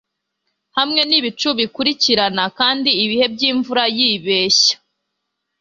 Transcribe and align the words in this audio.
Hamwe 0.77 1.01
nibicu 1.09 1.49
bikurikirana 1.59 2.43
kandi 2.59 2.89
ibihe 3.03 3.25
byimvura 3.33 3.83
yibeshya 3.97 4.75